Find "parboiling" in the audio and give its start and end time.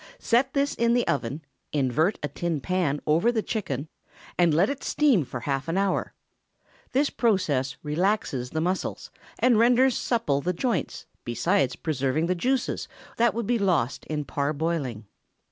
14.25-15.05